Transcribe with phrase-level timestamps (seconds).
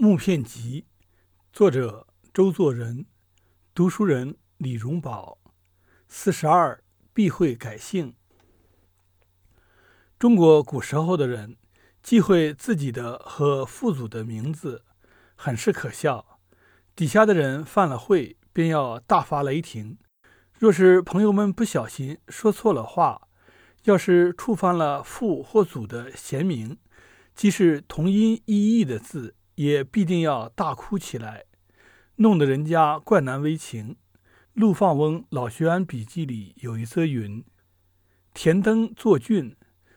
[0.00, 0.82] 木片集》，
[1.52, 3.06] 作者周作人，
[3.74, 5.38] 读书人李荣宝。
[6.06, 8.14] 四十二，避讳改姓。
[10.16, 11.56] 中国古时候的人
[12.00, 14.84] 忌讳自己的和父祖的名字，
[15.34, 16.38] 很是可笑。
[16.94, 19.98] 底下的人犯了讳，便要大发雷霆。
[20.60, 23.26] 若是朋友们不小心说错了话，
[23.82, 26.78] 要是触犯了父或祖的贤名，
[27.34, 29.34] 即是同音异义的字。
[29.58, 31.44] 也必定要大哭起来，
[32.16, 33.96] 弄得人家怪难为情。
[34.52, 37.44] 陆放翁《老学庵笔记》里有一则云
[38.32, 39.56] ：“田登作郡，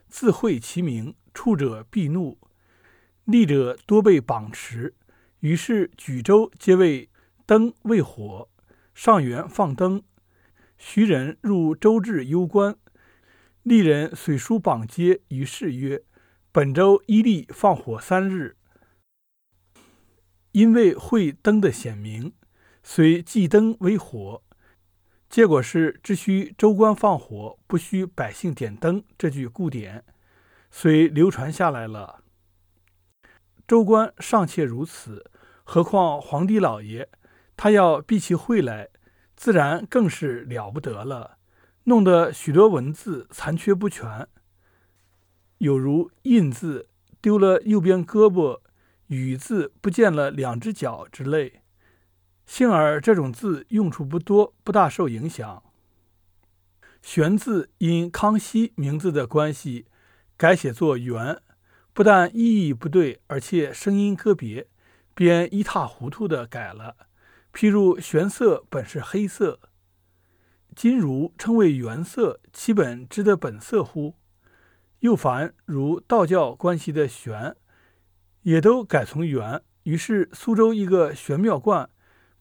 [0.09, 2.39] 自讳其名，触者必怒，
[3.25, 4.95] 立者多被绑持。
[5.41, 7.09] 于是举州皆为
[7.45, 8.49] 登为火，
[8.95, 10.01] 上元放灯。
[10.79, 12.75] 徐人入州治攸关，
[13.63, 16.01] 吏人随书榜揭于是曰
[16.51, 18.57] ：‘本州一例放火三日。’”
[20.51, 22.33] 因为会灯的显明，
[22.83, 24.43] 虽祭灯为火，
[25.29, 29.03] 结果是只需州官放火，不需百姓点灯。
[29.17, 30.03] 这句故典
[30.69, 32.23] 虽流传下来了，
[33.65, 35.31] 州官尚且如此，
[35.63, 37.07] 何况皇帝老爷，
[37.55, 38.89] 他要避起讳来，
[39.37, 41.37] 自然更是了不得了，
[41.85, 44.27] 弄得许多文字残缺不全，
[45.59, 46.89] 有如印字
[47.21, 48.59] 丢了右边胳膊。
[49.11, 51.63] 雨字不见了两只脚之类，
[52.45, 55.61] 幸而这种字用处不多，不大受影响。
[57.01, 59.87] 玄字因康熙名字的关系，
[60.37, 61.41] 改写作元，
[61.91, 64.69] 不但意义不对，而且声音个别，
[65.13, 66.95] 便一塌糊涂的改了。
[67.53, 69.59] 譬如玄色本是黑色，
[70.73, 74.15] 今如称为元色，其本知得本色乎？
[74.99, 77.57] 又凡如道教关系的玄。
[78.43, 81.89] 也都改从元，于是苏州一个玄妙观，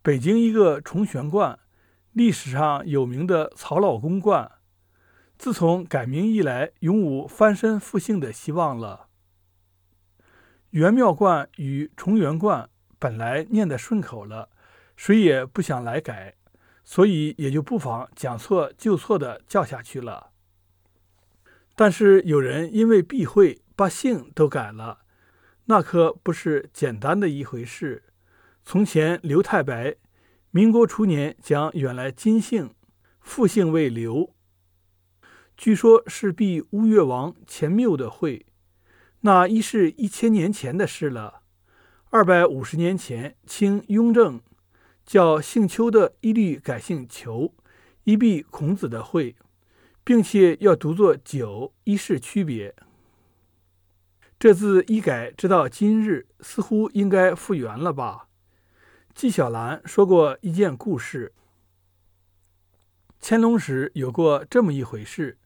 [0.03, 1.59] 北京一个崇玄观，
[2.13, 4.51] 历史上有名的曹老公观，
[5.39, 9.09] 自从改名以来，永无翻身复兴的希望了。
[10.71, 14.49] 元妙观与崇元观本来念得顺口了，
[14.97, 16.37] 谁也不想来改，
[16.85, 20.31] 所以也就不妨将错就错的叫下去了。
[21.75, 25.00] 但是有人因为避讳，把姓都改了。
[25.71, 28.03] 那可不是简单的一回事。
[28.65, 29.95] 从前刘太白，
[30.51, 32.75] 民国初年将原来金姓
[33.21, 34.35] 复姓为刘，
[35.57, 38.47] 据说是避乌越王钱缪的讳，
[39.21, 41.43] 那一是一千年前的事了。
[42.09, 44.41] 二百五十年前，清雍正
[45.07, 47.55] 叫姓邱的一律改姓裘，
[48.03, 49.37] 以避孔子的讳，
[50.03, 52.75] 并且要读作九，以示区别。
[54.41, 58.29] 这字一改，直到今日，似乎应该复原了吧？
[59.15, 61.35] 纪晓岚说过一件故事：
[63.21, 65.37] 乾隆时有过这么一回事。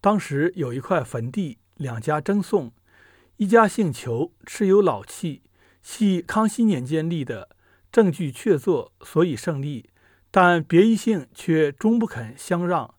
[0.00, 2.72] 当时有一块坟地，两家争讼，
[3.38, 5.42] 一家姓裘，持有老契，
[5.82, 7.48] 系康熙年间立的，
[7.90, 9.90] 证据确凿，所以胜利；
[10.30, 12.94] 但别一姓却终不肯相让。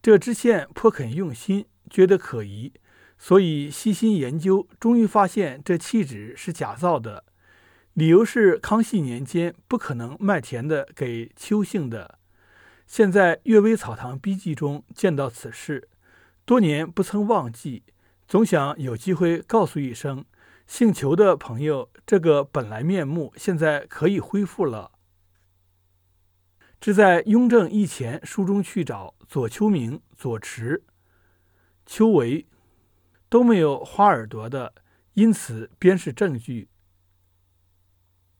[0.00, 2.72] 这知县颇肯用心，觉得可疑。
[3.26, 7.24] 所以细心研究，终于发现这契纸是假造的。
[7.94, 12.18] 理由是康熙年间不可能卖田的给邱姓的。
[12.86, 15.88] 现在《阅微草堂笔记》中见到此事，
[16.44, 17.84] 多年不曾忘记，
[18.28, 20.26] 总想有机会告诉一声
[20.66, 24.92] 姓裘的朋友，这个本来面目现在可以恢复了。
[26.78, 30.84] 只在《雍正以前》书中去找左丘明、左池、
[31.86, 32.46] 邱维。
[33.34, 34.72] 都没有花耳朵的，
[35.14, 36.68] 因此便是证据。